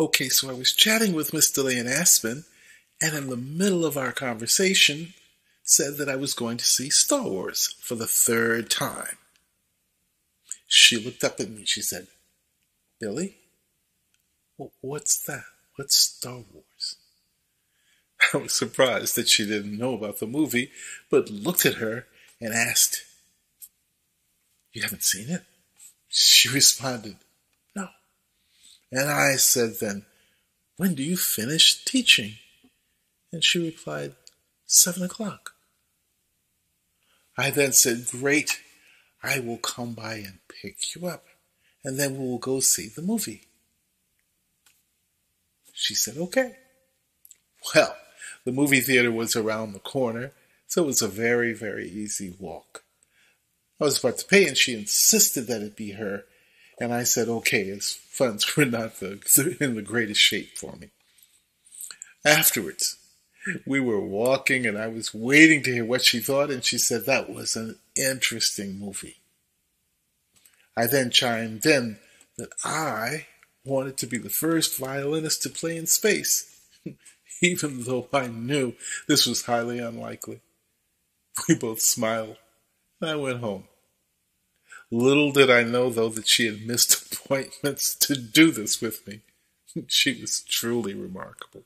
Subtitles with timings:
[0.00, 2.44] Okay, so I was chatting with Miss Delaney Aspen,
[3.02, 5.12] and in the middle of our conversation,
[5.64, 9.18] said that I was going to see Star Wars for the third time.
[10.68, 11.64] She looked up at me.
[11.64, 12.06] She said,
[13.00, 13.38] Billy,
[14.80, 15.44] what's that?
[15.74, 16.96] What's Star Wars?
[18.32, 20.70] I was surprised that she didn't know about the movie,
[21.10, 22.06] but looked at her
[22.40, 23.04] and asked,
[24.72, 25.42] You haven't seen it?
[26.08, 27.16] She responded.
[28.90, 30.06] And I said then,
[30.76, 32.34] When do you finish teaching?
[33.32, 34.14] And she replied,
[34.66, 35.54] Seven o'clock.
[37.36, 38.60] I then said, Great,
[39.22, 41.24] I will come by and pick you up,
[41.84, 43.42] and then we will go see the movie.
[45.72, 46.56] She said, Okay.
[47.74, 47.96] Well,
[48.44, 50.32] the movie theater was around the corner,
[50.66, 52.82] so it was a very, very easy walk.
[53.80, 56.24] I was about to pay, and she insisted that it be her,
[56.80, 60.90] and I said, okay, as funds were not the, in the greatest shape for me.
[62.24, 62.96] Afterwards,
[63.66, 67.06] we were walking, and I was waiting to hear what she thought, and she said
[67.06, 69.16] that was an interesting movie.
[70.76, 71.98] I then chimed in
[72.36, 73.26] that I
[73.64, 76.60] wanted to be the first violinist to play in space,
[77.42, 78.74] even though I knew
[79.06, 80.40] this was highly unlikely.
[81.48, 82.36] We both smiled,
[83.00, 83.64] and I went home.
[84.90, 89.20] Little did I know, though, that she had missed appointments to do this with me.
[89.88, 91.64] She was truly remarkable.